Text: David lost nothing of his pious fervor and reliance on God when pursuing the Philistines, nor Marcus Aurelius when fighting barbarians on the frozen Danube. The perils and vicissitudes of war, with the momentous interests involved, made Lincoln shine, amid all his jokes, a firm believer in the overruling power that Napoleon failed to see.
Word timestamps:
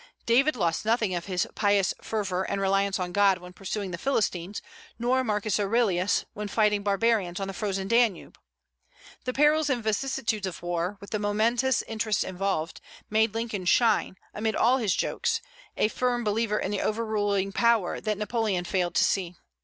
David 0.25 0.55
lost 0.55 0.83
nothing 0.83 1.13
of 1.13 1.25
his 1.27 1.47
pious 1.53 1.93
fervor 2.01 2.41
and 2.41 2.59
reliance 2.59 2.97
on 2.99 3.11
God 3.11 3.37
when 3.37 3.53
pursuing 3.53 3.91
the 3.91 3.99
Philistines, 3.99 4.59
nor 4.97 5.23
Marcus 5.23 5.59
Aurelius 5.59 6.25
when 6.33 6.47
fighting 6.47 6.81
barbarians 6.81 7.39
on 7.39 7.47
the 7.47 7.53
frozen 7.53 7.87
Danube. 7.87 8.39
The 9.25 9.31
perils 9.33 9.69
and 9.69 9.83
vicissitudes 9.83 10.47
of 10.47 10.63
war, 10.63 10.97
with 10.99 11.11
the 11.11 11.19
momentous 11.19 11.83
interests 11.83 12.23
involved, 12.23 12.81
made 13.11 13.35
Lincoln 13.35 13.65
shine, 13.65 14.17
amid 14.33 14.55
all 14.55 14.79
his 14.79 14.95
jokes, 14.95 15.39
a 15.77 15.87
firm 15.87 16.23
believer 16.23 16.57
in 16.57 16.71
the 16.71 16.81
overruling 16.81 17.51
power 17.51 17.99
that 18.01 18.17
Napoleon 18.17 18.65
failed 18.65 18.95
to 18.95 19.03
see. 19.03 19.35